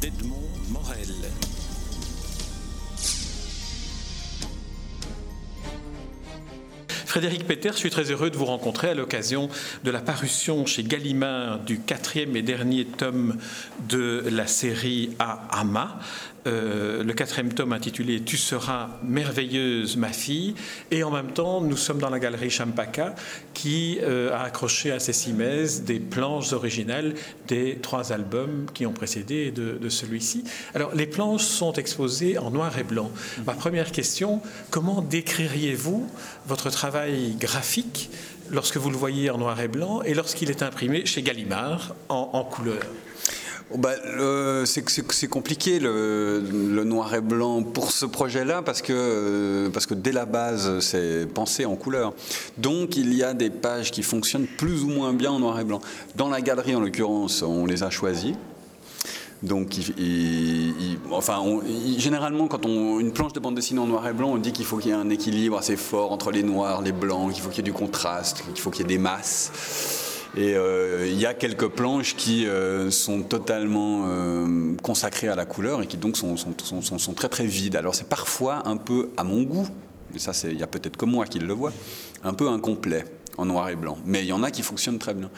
[0.00, 1.14] d'Edmond Morel.
[7.06, 9.48] Frédéric Peter, je suis très heureux de vous rencontrer à l'occasion
[9.82, 13.38] de la parution chez Gallimard du quatrième et dernier tome
[13.88, 15.98] de la série A Ama,
[16.48, 20.54] euh, le quatrième tome intitulé Tu seras merveilleuse, ma fille.
[20.90, 23.14] Et en même temps, nous sommes dans la galerie Champaka
[23.54, 27.14] qui euh, a accroché à ses cimaises des planches originales
[27.46, 30.44] des trois albums qui ont précédé de, celui-ci.
[30.74, 33.10] Alors, les planches sont exposées en noir et blanc.
[33.46, 36.08] Ma première question, comment décririez-vous
[36.46, 38.10] votre travail graphique
[38.50, 42.44] lorsque vous le voyez en noir et blanc et lorsqu'il est imprimé chez Gallimard en
[42.44, 42.82] couleur?
[43.76, 43.90] Bah,
[44.64, 46.40] c'est compliqué le,
[46.84, 51.26] noir et blanc pour ce projet-là parce que, euh, parce que dès la base c'est
[51.26, 52.14] pensé en couleur.
[52.56, 55.64] Donc il y a des pages qui fonctionnent plus ou moins bien en noir et
[55.64, 55.80] blanc.
[56.16, 58.36] Dans la galerie en l'occurrence on les a choisies.
[59.40, 59.76] Donc,
[61.12, 61.40] enfin,
[61.96, 64.64] généralement, quand on une planche de bande dessinée en noir et blanc, on dit qu'il
[64.64, 67.48] faut qu'il y ait un équilibre assez fort entre les noirs, les blancs, qu'il faut
[67.48, 70.07] qu'il y ait du contraste, qu'il faut qu'il y ait des masses.
[70.36, 75.46] Et euh, il y a quelques planches qui euh, sont totalement euh, consacrées à la
[75.46, 77.76] couleur et qui donc sont, sont, très très vides.
[77.76, 79.66] Alors c'est parfois un peu à mon goût,
[80.12, 81.72] mais ça il y a peut-être que moi qui le vois,
[82.24, 83.06] un peu incomplet
[83.38, 83.96] en noir et blanc.
[84.04, 85.30] Mais il y en a qui fonctionnent très bien.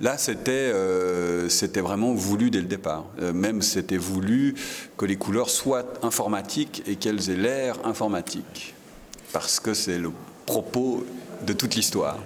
[0.00, 0.70] Là, c'était
[1.80, 3.06] vraiment voulu dès le départ.
[3.34, 4.54] même c'était voulu
[4.96, 8.74] que les couleurs soient informatiques et qu'elles aient l'air informatiques.
[9.32, 10.12] Parce que c'est le
[10.46, 11.04] propos
[11.44, 12.18] de toute l'histoire.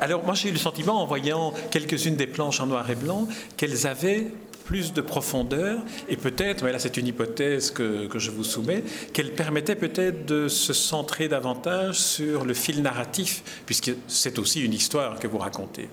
[0.00, 3.28] Alors moi j'ai eu le sentiment en voyant quelques-unes des planches en noir et blanc
[3.56, 4.28] qu'elles avaient
[4.68, 9.32] plus de profondeur et peut-être, mais là c'est une hypothèse que, je vous soumets, qu'elle
[9.32, 15.18] permettait peut-être de se centrer davantage sur le fil narratif, puisque c'est aussi une histoire
[15.18, 15.88] que vous racontez.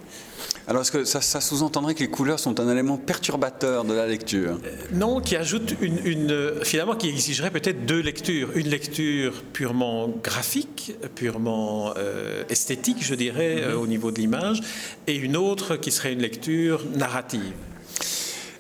[0.67, 4.57] Alors, est-ce que ça, sous-entendrait que les couleurs sont un élément perturbateur de la lecture?
[4.65, 8.49] Euh, Non, qui ajoute une, finalement, qui exigerait peut-être deux lectures.
[8.55, 14.61] Une lecture purement graphique, purement euh, esthétique, je dirais, euh, au niveau de l'image,
[15.05, 17.53] et une autre qui serait une lecture narrative.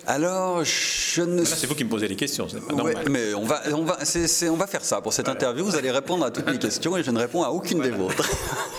[0.07, 1.43] Alors, je ne.
[1.43, 2.75] c'est vous qui me posez les questions, c'est pas
[3.09, 3.97] mais on va, on va,
[4.51, 5.65] on va faire ça pour cette interview.
[5.65, 8.29] Vous allez répondre à toutes mes questions et je ne réponds à aucune des vôtres.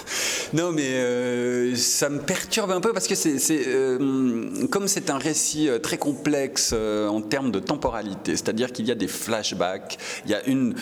[0.57, 3.37] Non, mais euh, ça me perturbe un peu parce que c'est,
[3.67, 8.91] euh, comme c'est un récit euh, très complexe en termes de temporalité, c'est-à-dire qu'il y
[8.91, 10.75] a des flashbacks, il y a une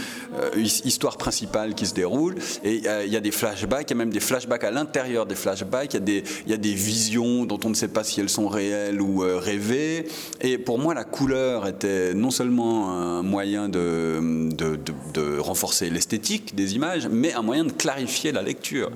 [0.84, 4.12] histoire principale qui se déroule et il y a des flashbacks, il y a même
[4.12, 7.88] des flashbacks à l'intérieur des flashbacks, il y, a des, visions dont on ne sait
[7.88, 10.06] pas si elles sont réelles ou rêvées.
[10.40, 17.08] Et pour moi, la couleur était non seulement un moyen de renforcer l'esthétique des images,
[17.10, 18.90] mais un moyen de clarifier la lecture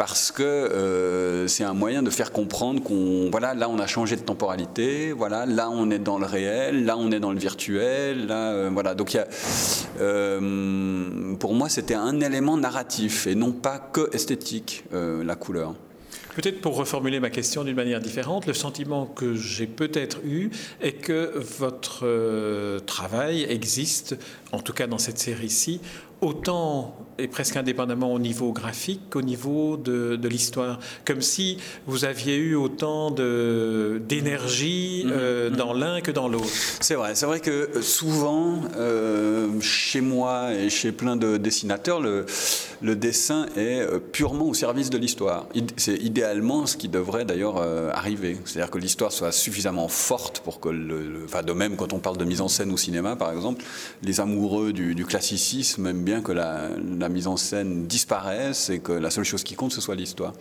[0.00, 4.16] parce que euh, c'est un moyen de faire comprendre qu'on voilà là on a changé
[4.16, 8.26] de temporalité voilà là on est dans le réel là on est dans le virtuel
[8.26, 8.94] là euh, voilà.
[8.94, 9.14] Donc
[10.00, 15.74] euh, pour moi c'était un élément narratif et non pas que esthétique la couleur.
[16.34, 20.50] Peut-être pour reformuler ma question d'une manière différente, le sentiment que j'ai peut-être eu
[20.80, 24.16] est que votre travail existe,
[24.52, 25.80] en tout cas dans cette série-ci,
[26.20, 30.78] autant et presque indépendamment au niveau graphique qu'au niveau de, l'histoire.
[31.04, 35.12] Comme si vous aviez eu autant d'énergie mhm.
[35.12, 36.46] euh, dans l'un que dans l'autre.
[36.80, 42.00] C'est vrai, c'est vrai que euh, souvent, euh, chez moi et chez plein de dessinateurs,
[42.00, 42.26] le,
[42.80, 45.46] le dessin est purement au service de l'histoire.
[45.76, 47.60] C'est idéalement ce qui devrait d'ailleurs
[47.92, 48.38] arriver.
[48.44, 52.16] C'est-à-dire que l'histoire soit suffisamment forte pour que le, Enfin, de même, quand on parle
[52.16, 53.62] de mise en scène au cinéma, par exemple,
[54.02, 58.92] les amoureux du, du classicisme aiment bien que la, mise en scène disparaisse et que
[58.92, 60.32] la seule chose qui compte, ce soit l'histoire.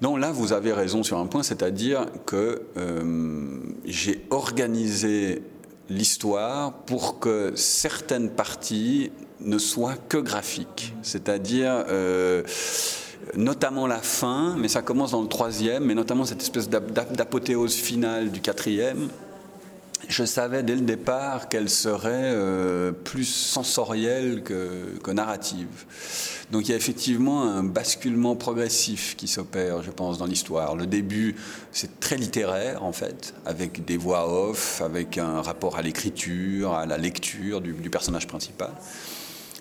[0.00, 5.42] Non, là, vous avez raison sur un point, c'est-à-dire que euh, j'ai organisé
[5.88, 12.42] l'histoire pour que certaines parties ne soient que graphiques, c'est-à-dire euh,
[13.36, 18.30] notamment la fin, mais ça commence dans le troisième, mais notamment cette espèce d'apothéose finale
[18.30, 19.08] du quatrième,
[20.12, 25.68] je savais dès le départ qu'elle serait euh, plus sensorielle que, narrative.
[26.50, 30.76] Donc il y a effectivement un basculement progressif qui s'opère, je pense, dans l'histoire.
[30.76, 31.34] Le début,
[31.72, 36.86] c'est très littéraire, en fait, avec des voix off, avec un rapport à l'écriture, à
[36.86, 38.70] la lecture du personnage principal.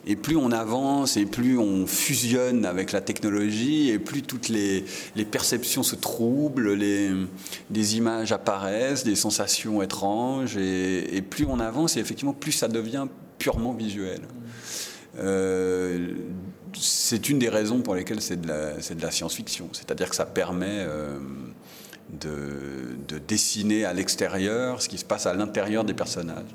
[0.07, 4.83] Et plus on avance et plus on fusionne avec la technologie et plus toutes les,
[5.29, 12.33] perceptions se troublent, les, images apparaissent, des sensations étranges et, plus on avance et effectivement
[12.33, 13.05] plus ça devient
[13.37, 14.21] purement visuel.
[15.19, 16.15] Euh,
[16.79, 20.79] c'est une des raisons pour lesquelles c'est de la, science-fiction, c'est-à-dire que ça permet...
[20.79, 21.17] Euh,
[22.19, 26.53] de dessiner à l'extérieur ce qui se passe à l'intérieur des personnages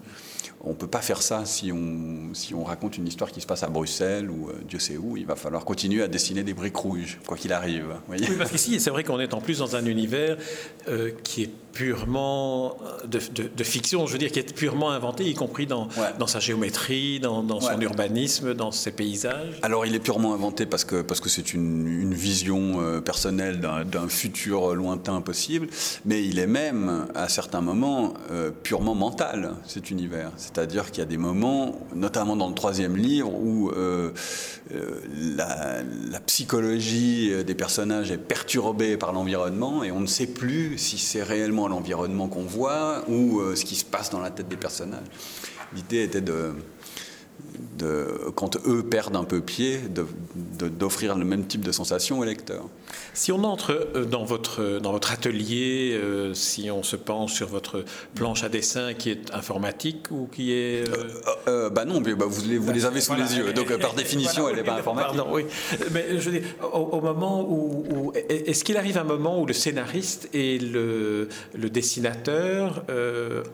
[0.63, 3.47] on ne peut pas faire ça si on, si on raconte une histoire qui se
[3.47, 5.17] passe à Bruxelles ou euh, Dieu sait où.
[5.17, 7.97] Il va falloir continuer à dessiner des briques rouges, quoi qu'il arrive.
[8.09, 10.37] oui, parce qu'ici, c'est vrai qu'on est en plus dans un univers
[10.89, 15.35] euh, qui est purement euh, de, fiction, je veux dire, qui est purement inventé, y
[15.35, 15.89] compris dans,
[16.19, 19.59] dans sa géométrie, dans, son urbanisme, dans ses paysages.
[19.63, 24.09] Alors, il est purement inventé parce que parce que c'est une, une, vision personnelle d'un
[24.09, 25.69] futur lointain possible,
[26.07, 28.15] mais il est même, à certains moments,
[28.63, 30.31] purement mental, cet univers.
[30.37, 34.11] C'est-à-dire qu'il y a des moments, notamment dans le troisième livre, où euh,
[34.75, 35.01] euh,
[35.37, 41.23] la, psychologie des personnages est perturbée par l'environnement et on ne sait plus si c'est
[41.23, 45.07] réellement l'environnement qu'on voit ou euh, ce qui se passe dans la tête des personnages.
[45.75, 46.55] L'idée était de
[48.35, 49.81] quand eux perdent un peu pied,
[50.61, 52.65] d'offrir le même type de sensation au lecteur.
[53.15, 57.49] Si on entre euh, dans votre, dans votre atelier, euh, si on se penche sur
[57.49, 57.85] votre
[58.15, 60.85] planche à dessin qui est informatique ou qui est...
[61.49, 61.71] Euh...
[61.71, 64.57] bah non, bah vous, les, vous les avez sous les yeux, donc par définition, elle
[64.57, 65.17] n'est pas informatique.
[65.17, 65.45] Pardon, oui.
[65.93, 68.13] Mais je veux dire, au, moment où...
[68.29, 72.85] Est-ce qu'il arrive un moment où le scénariste et le, le dessinateur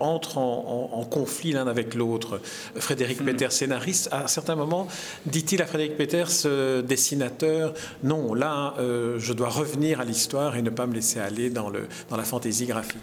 [0.01, 2.41] entrent en, conflit l'un avec l'autre?
[2.77, 3.27] Frédéric hmm.
[3.27, 4.87] Peter, scénariste, à un certain moment,
[5.27, 10.71] dit-il à Frédéric Peters, dessinateur, non, là, euh, je dois revenir à l'histoire et ne
[10.71, 13.03] pas me laisser aller dans, le, dans la fantaisie graphique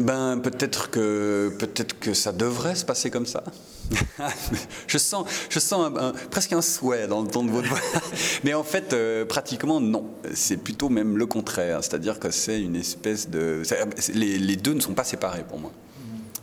[0.00, 3.44] ben, peut-être que, peut-être que ça devrait se passer comme ça.
[4.86, 5.90] je sens, je sens
[6.30, 7.78] presque un souhait dans le ton de votre voix.
[8.44, 10.06] Mais en fait, euh, pratiquement, non.
[10.32, 11.84] C'est plutôt même le contraire.
[11.84, 13.62] C'est-à-dire que c'est une espèce de.
[14.14, 15.72] Les, deux ne sont pas séparés pour moi.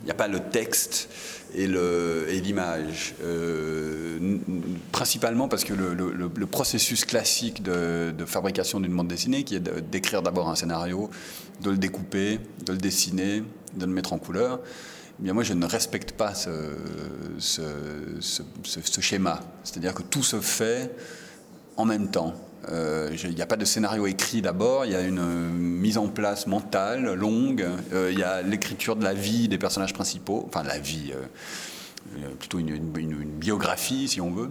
[0.08, 1.10] Il n'y a pas le texte
[1.54, 3.14] et l'image.
[3.22, 4.38] Euh,
[4.90, 10.48] principalement parce que le, processus classique de, fabrication d'une bande dessinée, qui est d'écrire d'abord
[10.48, 11.10] un scénario,
[11.60, 13.42] de le découper, de le dessiner,
[13.74, 14.60] de le mettre en couleur,
[15.20, 16.72] eh bien moi je ne respecte pas ce,
[17.38, 19.40] ce schéma.
[19.64, 20.90] C'est-à-dire que tout se fait
[21.76, 22.32] en même temps.
[22.70, 25.96] Euh, il n'y a pas de scénario écrit d'abord, il y a une euh, mise
[25.96, 30.44] en place mentale longue, euh, il y a l'écriture de la vie des personnages principaux,
[30.46, 31.12] enfin la vie,
[32.38, 32.78] plutôt une,
[33.38, 34.50] biographie si on veut.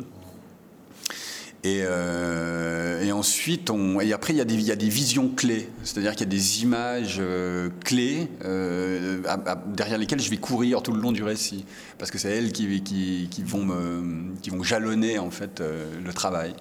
[1.65, 3.71] Euh, et, ensuite,
[4.01, 7.69] et après, il y, a des, visions clés, c'est-à-dire qu'il y a des images euh,
[7.83, 9.19] clés euh,
[9.67, 11.65] derrière lesquelles je vais courir tout le long du récit,
[11.97, 16.53] parce que c'est elles qui, vont jalonner en fait le travail.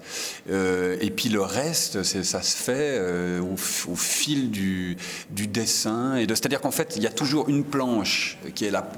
[0.49, 2.99] et puis le reste, ça se fait
[3.39, 4.97] au, fil du,
[5.29, 8.89] dessin, et c'est-à-dire qu'en fait, il y a toujours une planche qui est là,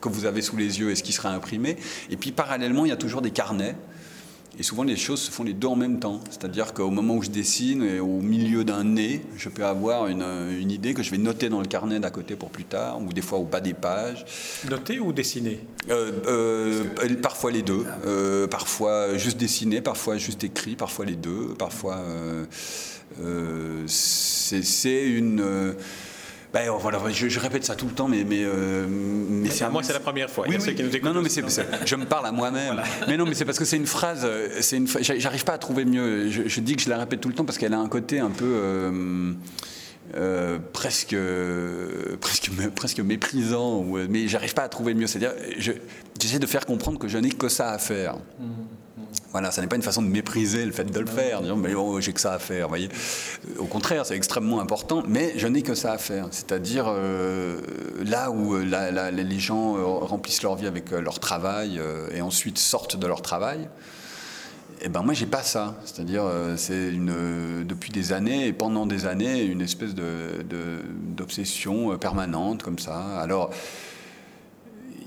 [0.00, 1.76] que vous avez sous les yeux et ce qui sera imprimé,
[2.10, 3.74] et puis parallèlement, il y a toujours des carnets.
[4.58, 6.20] Et souvent, les choses se font les deux en même temps.
[6.30, 10.24] C'est-à-dire qu'au moment où je dessine, au milieu d'un nez, je peux avoir une,
[10.60, 13.12] une, idée que je vais noter dans le carnet d'à côté pour plus tard, ou
[13.12, 14.26] des fois au bas des pages.
[14.68, 15.60] Noter ou dessiner
[15.90, 16.84] euh, euh,
[17.22, 17.84] Parfois les deux.
[18.04, 21.54] Euh, parfois juste dessiner, parfois juste écrit, parfois les deux.
[21.56, 22.02] Parfois,
[23.86, 25.74] c'est une
[26.52, 29.92] ben, voilà, je, répète ça tout le temps, mais mais, euh, mais c'est moi c'est
[29.92, 30.46] la première fois.
[30.48, 30.56] Oui,
[31.02, 31.44] non, non, mais c'est,
[31.84, 32.82] je me parle à moi-même.
[33.06, 34.22] Mais non, mais c'est parce que c'est une phrase.
[34.24, 34.88] Euh, c'est une.
[34.88, 36.30] J'arrive pas à trouver mieux.
[36.30, 38.30] Je, dis que je la répète tout le temps parce qu'elle a un côté un
[38.30, 38.90] peu.
[40.16, 41.14] Euh, presque,
[42.20, 45.06] presque, presque méprisant, mais j'arrive pas à trouver mieux.
[45.06, 45.32] C'est-à-dire,
[46.18, 48.16] j'essaie de faire comprendre que je n'ai que ça à faire.
[48.16, 48.44] Mmh.
[49.38, 51.72] Voilà, ça n'est pas une façon de mépriser le fait de le faire, disant mais
[51.72, 52.66] oh, j'ai que ça à faire.
[52.66, 52.88] Voyez.
[53.58, 56.26] Au contraire, c'est extrêmement important, mais je n'ai que ça à faire.
[56.32, 57.60] C'est-à-dire euh,
[58.04, 61.80] là où euh, les gens euh, remplissent leur vie avec leur travail
[62.12, 63.68] et ensuite sortent de leur travail.
[64.80, 66.24] Eh ben moi j'ai pas ça, c'est-à-dire
[66.56, 70.44] c'est une depuis des années et pendant des années une espèce de
[71.16, 73.20] d'obsession permanente comme ça.
[73.20, 73.50] Alors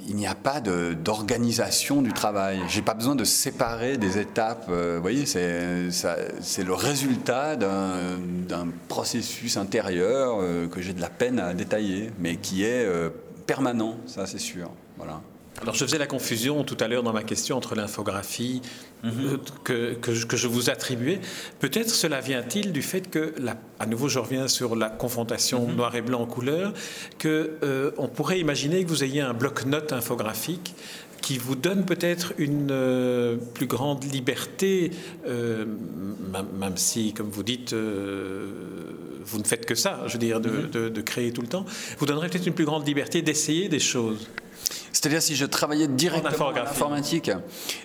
[0.08, 2.62] il n'y a pas d'organisation du travail.
[2.68, 4.66] J'ai pas besoin de séparer des étapes.
[4.70, 11.40] Euh, vous voyez, c'est le résultat d'un processus intérieur euh, que j'ai de la peine
[11.40, 13.10] à détailler, mais qui est euh,
[13.46, 14.72] permanent, ça c'est sûr.
[14.98, 15.22] Voilà.
[15.62, 18.62] Alors je faisais la confusion tout à l'heure dans ma question entre l'infographie
[19.04, 19.38] mhm.
[19.64, 21.20] que, que, je vous attribuais.
[21.60, 23.36] Peut-être cela vient-il du fait que,
[23.80, 25.76] à nouveau je reviens sur la confrontation mhm.
[25.76, 26.74] noir et blanc en couleur,
[27.22, 30.74] qu'on euh, pourrait imaginer que vous ayez un bloc-notes infographique
[31.22, 34.90] qui vous donne peut-être une euh, plus grande liberté,
[35.28, 35.66] euh,
[36.60, 40.70] même si, comme vous dites, vous ne faites que ça, je veux dire, de, mhm.
[40.72, 41.66] de, de créer tout le temps,
[42.00, 44.28] vous donnerait peut-être une plus grande liberté d'essayer des choses.
[44.94, 47.32] C'est-à-dire si je travaillais directement en, informatique,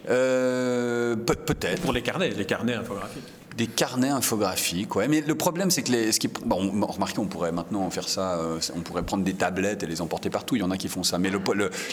[0.09, 1.83] euh, peut-être.
[1.83, 3.23] Pour les carnets, les carnets infographiques.
[3.57, 5.09] Des carnets infographiques, ouais.
[5.09, 8.35] Mais le problème, c'est que les, ce qui, bon, remarquez, on pourrait maintenant faire ça.
[8.35, 10.57] euh, on pourrait prendre des tablettes et les emporter partout.
[10.57, 11.19] Il y en a qui font ça.
[11.19, 11.31] Mais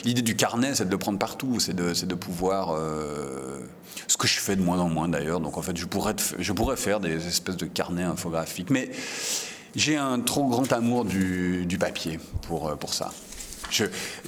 [0.03, 1.59] l'idée du carnet, c'est de le prendre partout.
[1.61, 2.73] C'est de, pouvoir.
[2.73, 3.59] euh,
[4.07, 5.39] ce que je fais de moins en moins d'ailleurs.
[5.39, 8.69] Donc en fait, je pourrais, je pourrais faire des espèces de carnets infographiques.
[8.69, 8.89] Mais
[9.75, 13.11] j'ai un trop grand amour du, du papier pour, pour ça.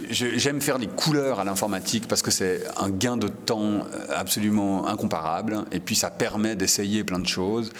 [0.09, 5.65] J'aime faire les couleurs à l'informatique parce que c'est un gain de temps absolument incomparable
[5.71, 7.71] et puis ça permet d'essayer plein de choses.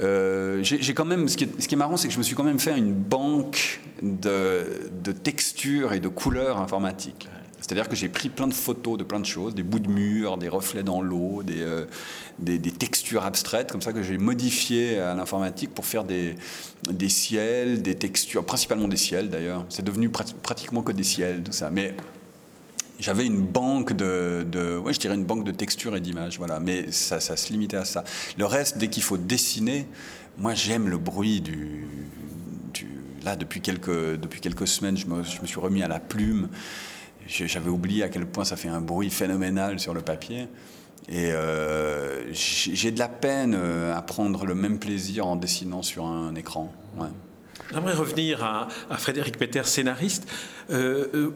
[0.00, 2.22] Euh, j'ai quand même, ce qui est, ce qui est marrant, c'est que je me
[2.22, 7.28] suis quand même fait une banque de, de textures et de couleurs informatiques.
[7.62, 10.36] C'est-à-dire que j'ai pris plein de photos de plein de choses, des bouts de mur,
[10.36, 11.86] des reflets dans l'eau, des, euh,
[12.40, 16.34] des, des textures abstraites, comme ça que j'ai modifié à l'informatique pour faire des,
[16.90, 19.64] des ciels, des textures, principalement des ciels d'ailleurs.
[19.68, 21.70] C'est devenu prat- pratiquement que des ciels, tout ça.
[21.70, 21.94] Mais
[22.98, 26.58] j'avais une banque de, de- ouais, je dirais une banque de textures et d'images, voilà.
[26.60, 28.02] Mais ça, ça se limitait à ça.
[28.38, 29.86] Le reste, dès qu'il faut dessiner,
[30.36, 31.86] moi j'aime le bruit du,
[32.74, 32.88] du-
[33.24, 36.48] là depuis quelques depuis quelques semaines, je me, je me suis remis à la plume.
[37.26, 40.48] J'avais oublié à quel point ça fait un bruit phénoménal sur le papier.
[41.08, 46.06] Et euh, j'ai de la peine euh, à prendre le même plaisir en dessinant sur
[46.06, 46.72] un écran.
[47.72, 50.28] J'aimerais revenir à, Frédéric Peter, scénariste.
[50.70, 51.32] Euh,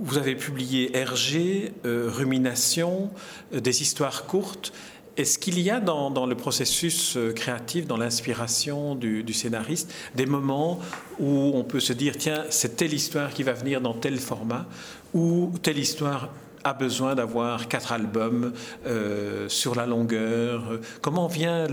[0.00, 3.10] vous avez publié Hergé, Rumination,
[3.52, 4.72] des histoires courtes.
[5.18, 10.78] Est-ce qu'il y a dans, le processus euh, créatif, dans l'inspiration du, scénariste, des moments
[11.18, 14.66] où on peut se dire, tiens, c'est telle histoire qui va venir dans tel format,
[15.14, 16.28] ou telle histoire
[16.62, 18.52] a besoin d'avoir quatre albums
[18.86, 21.66] euh, sur la longueur Comment vient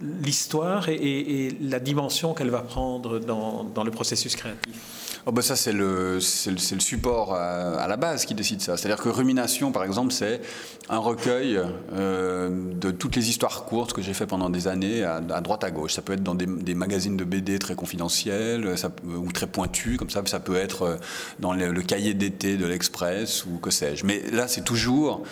[0.00, 5.03] l'histoire et, la dimension qu'elle va prendre dans le processus créatif?
[5.26, 8.76] Oh bah ça, c'est le, le, le support à, la base qui décide ça.
[8.76, 10.42] C'est-à-dire que Rumination, par exemple, c'est
[10.90, 11.58] un recueil
[11.94, 15.70] euh, de toutes les histoires courtes que j'ai fait pendant des années à, droite à
[15.70, 15.94] gauche.
[15.94, 18.68] Ça peut être dans des, magazines de BD très confidentiels
[19.06, 20.22] ou très pointus, comme ça.
[20.26, 20.96] Ça peut être euh,
[21.38, 24.04] dans le, cahier d'été de l'Express ou que sais-je.
[24.04, 25.22] Mais là, c'est toujours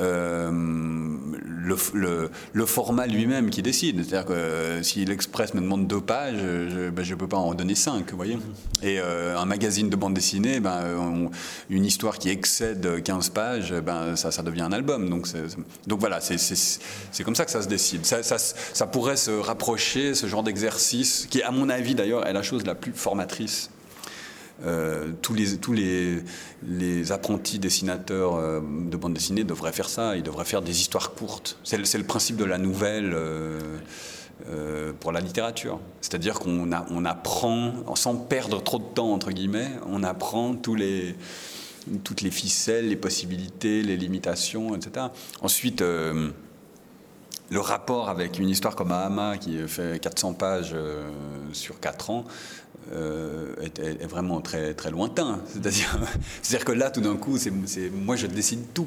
[0.00, 4.04] euh, le, le- format lui-même qui décide.
[4.04, 8.10] C'est-à-dire que si l'Express me demande deux pages, je ne peux pas en donner cinq,
[8.10, 8.38] vous voyez.
[9.36, 11.30] Un magazine de bande dessinée, ben, on-
[11.70, 15.08] une histoire qui excède 15 pages, ben, ça, ça devient un album.
[15.08, 15.26] Donc,
[15.86, 18.04] donc voilà, c'est- comme ça que ça se décide.
[18.04, 22.64] Ça, pourrait se rapprocher, ce genre d'exercice, qui à mon avis d'ailleurs est la chose
[22.66, 23.70] la plus formatrice
[24.64, 26.22] euh, tous les, tous les,
[26.66, 30.16] les apprentis dessinateurs euh, de bande dessinée devraient faire ça.
[30.16, 31.58] Ils devraient faire des histoires courtes.
[31.62, 33.60] C'est le, principe de la nouvelle euh,
[34.50, 35.80] euh, pour la littérature.
[36.02, 42.90] C'est-à-dire qu'on apprend, sans perdre trop de temps, entre guillemets, on apprend toutes les ficelles,
[42.90, 45.06] les possibilités, les limitations, etc.
[45.40, 46.28] Ensuite, euh,
[47.48, 51.08] le rapport avec une histoire comme Ahama, qui fait 400 pages euh,
[51.54, 52.24] sur 4 ans,
[52.92, 55.40] est, vraiment très, très lointain.
[55.48, 57.38] C'est-à-dire que là, tout d'un coup,
[58.04, 58.86] moi, je décide tout.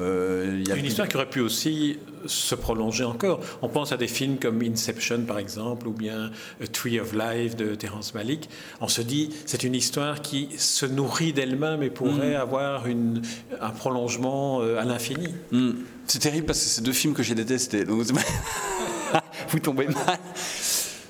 [0.00, 3.40] Euh, il y a Une histoire qui aurait pu aussi se prolonger encore.
[3.62, 6.30] On pense à des films comme Inception, par exemple, ou bien
[6.62, 8.48] A Tree of Life de Terrence Malick.
[8.80, 13.22] On se dit, c'est une histoire qui se nourrit d'elle-même et pourrait avoir une,
[13.60, 15.28] un prolongement euh, à l'infini.
[15.50, 15.72] Hmm.
[16.06, 17.84] C'est terrible parce que c'est deux films que j'ai détestés.
[17.84, 18.02] Donc,
[19.48, 20.18] vous tombez mal.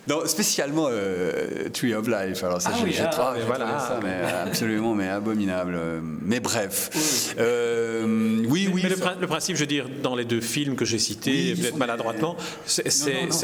[0.09, 2.43] Non, spécialement euh, Tree of Life.
[2.43, 3.79] Alors ça, Ah j'ai oui, ah, voilà.
[3.79, 4.15] ça, mais
[4.47, 5.79] absolument, mais abominable.
[6.23, 8.81] Mais bref, Euh, oui, oui.
[8.83, 11.77] Mais le, principe, je veux dire, dans les deux films que j'ai cités, Oui, peut-être
[11.77, 12.89] maladroitement, c'est,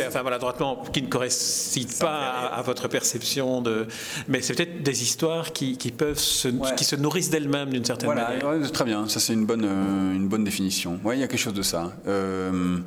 [0.08, 3.86] enfin maladroitement, qui ne correspondent pas à, à votre perception de.
[4.28, 6.74] Mais c'est peut-être des histoires qui, qui peuvent se, Ouais.
[6.76, 8.46] qui se nourrissent d'elles-mêmes d'une certaine Voilà, manière.
[8.48, 10.98] ouais, très bien, ça c'est une bonne, euh, une bonne définition.
[11.04, 11.92] Oui, il y a quelque chose de ça.
[12.08, 12.78] Euh,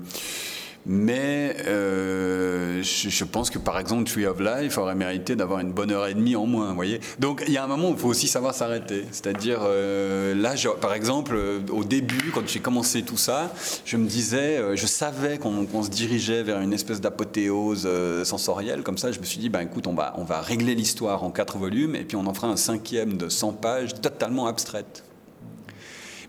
[0.86, 5.92] mais euh, je, pense que par exemple Tree of Life aurait mérité d'avoir une bonne
[5.92, 7.00] heure et demie en moins, voyez.
[7.20, 9.06] Donc il y a un moment où il faut aussi savoir s'arrêter.
[9.12, 13.52] C'est-à-dire, euh, là, par exemple, euh, au début, quand j'ai commencé tout ça,
[13.86, 17.88] je me disais, je savais qu'on se dirigeait vers une espèce d'apothéose
[18.24, 21.24] sensorielle, comme ça, je me suis dit, ben écoute, on va, on va régler l'histoire
[21.24, 25.04] en quatre volumes, et puis on en fera un cinquième de 100 pages totalement abstraite.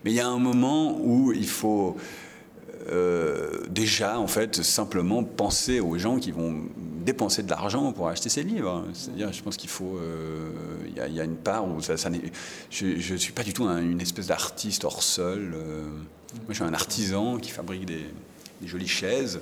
[0.04, 1.97] Mais il y a un moment où il faut
[2.88, 6.62] euh, déjà, en fait, simplement penser aux gens qui vont
[7.04, 8.84] dépenser de l'argent pour acheter ces livres.
[8.94, 9.99] C'est-à-dire, je pense qu'il faut.
[9.99, 10.50] euh,
[10.88, 12.10] Il y, a- une part où ça, ça
[12.70, 15.52] je ne suis pas du tout un- une espèce d'artiste hors sol.
[15.54, 15.84] euh.
[16.34, 18.04] moi, je suis un artisan qui fabrique des
[18.66, 19.40] jolies chaises.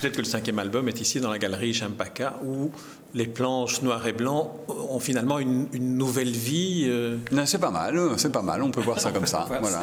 [0.00, 2.70] Peut-être que le cinquième album est ici dans la galerie Champaka où
[3.14, 6.84] les planches noires et blancs ont finalement une, nouvelle vie.
[6.86, 7.16] Euh.
[7.46, 9.46] C'est pas mal, c'est pas mal, on peut voir ça comme ça.
[9.60, 9.82] voilà.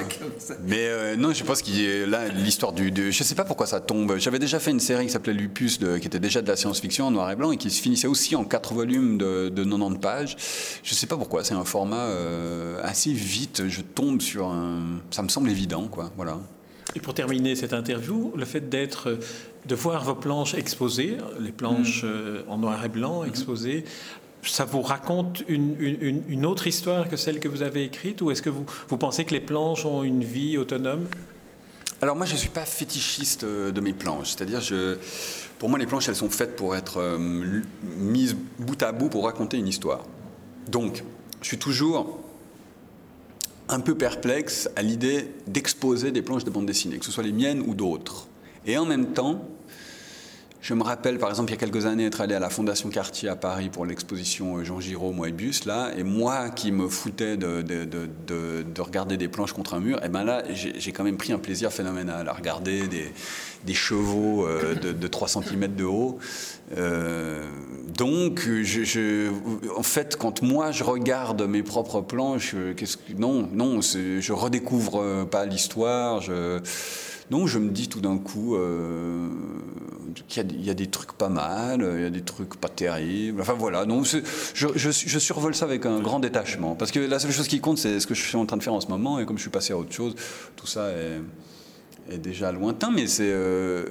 [0.64, 2.92] Mais euh, non, je pense qu'il y a là l'histoire du.
[2.92, 4.18] De, je sais pas pourquoi ça tombe.
[4.18, 7.08] J'avais déjà fait une série qui s'appelait Lupus, de, qui était déjà de la science-fiction
[7.08, 10.38] en noir et blanc et qui se finissait aussi en quatre volumes de, 90 pages.
[10.84, 13.64] Je sais pas pourquoi, c'est un format euh, assez vite.
[13.68, 15.02] Je tombe sur un.
[15.12, 16.12] Ça me semble évident, quoi.
[16.16, 16.38] Voilà.
[16.96, 19.18] Et pour terminer cette interview, le fait d'être,
[19.66, 22.08] de voir vos planches exposées, les planches mm.
[22.08, 23.84] euh, en noir et blanc exposées,
[24.44, 28.50] ça vous raconte une, autre histoire que celle que vous avez écrite ou est-ce que
[28.50, 31.08] vous, vous pensez que les planches ont une vie autonome?
[32.02, 34.36] Alors moi, je ne suis pas fétichiste euh, de mes planches.
[34.36, 34.98] C'est-à-dire, je,
[35.58, 37.18] pour moi, les planches, elles sont faites pour être euh,
[37.98, 40.04] mises bout à bout pour raconter une histoire.
[40.70, 41.04] Donc,
[41.42, 42.20] je suis toujours
[43.70, 47.32] un peu perplexe à l'idée d'exposer des planches de bande dessinée, que ce soit les
[47.32, 48.28] miennes ou d'autres.
[48.66, 49.48] Et en même temps,
[50.66, 52.90] je me rappelle, par exemple, il y a quelques années, être allé à la Fondation
[52.90, 57.62] Cartier à Paris pour l'exposition Jean Giraud, Moebius, là, et moi qui me foutais de,
[57.62, 61.18] de, de, de regarder des planches contre un mur, et ben là, j'ai quand même
[61.18, 63.14] pris un plaisir phénoménal à regarder des,
[63.64, 66.18] des chevaux euh, de, 3 cm de haut.
[66.76, 67.44] Euh,
[67.98, 69.32] donc, je,
[69.76, 75.26] en fait, quand moi je regarde mes propres planches, qu'est-ce que, non, non, je redécouvre
[75.26, 76.22] pas l'histoire.
[76.22, 76.62] Je,
[77.32, 79.30] non, je me dis tout d'un coup euh,
[80.28, 83.42] qu'il y, a des trucs pas mal, il y a des trucs pas terribles.
[83.42, 86.76] Enfin voilà, donc je, je, survole ça avec un grand détachement.
[86.76, 88.64] Parce que la seule chose qui compte, c'est ce que je suis en train de
[88.64, 89.20] faire en ce moment.
[89.20, 90.14] Et comme je suis passé à autre chose,
[90.56, 91.20] tout ça est,
[92.22, 92.92] déjà lointain.
[92.92, 93.32] Mais c'est.
[93.32, 93.84] Euh,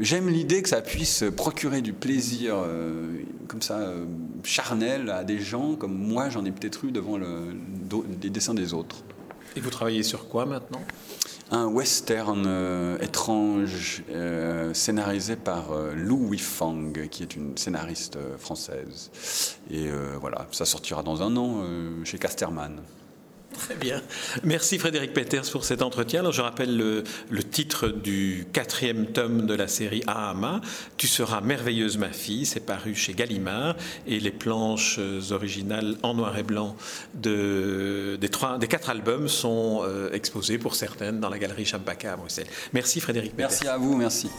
[0.00, 3.92] j'aime l'idée que ça puisse procurer du plaisir euh, comme ça,
[4.44, 7.54] charnel à des gens comme moi, j'en ai peut-être eu devant le,
[8.22, 9.02] les dessins des autres.
[9.56, 10.80] Et vous travaillez sur quoi maintenant?
[11.50, 19.10] Un western euh, étrange euh, scénarisé par euh, Lou Wifang, qui est une scénariste française.
[19.72, 19.88] Et
[20.20, 21.64] voilà, ça sortira dans un an
[22.04, 22.80] chez Casterman.
[23.60, 24.00] Très bien.
[24.42, 26.20] Merci Frédéric Peters pour cet entretien.
[26.20, 30.60] Alors, je rappelle le, titre du quatrième tome de la série Ahama.
[30.96, 32.46] Tu seras merveilleuse ma fille.
[32.46, 33.76] C'est paru chez Gallimard
[34.06, 34.98] et les planches
[35.30, 36.76] originales en noir et blanc
[37.14, 42.14] de, des, trois, des quatre albums sont euh, exposées pour certaines dans la galerie Champaka
[42.14, 42.46] à Bruxelles.
[42.72, 43.48] Merci Frédéric Peters.
[43.48, 43.96] Merci à vous.
[43.96, 44.30] Merci.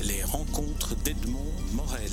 [0.00, 2.12] Les rencontres d'Edmond Morel.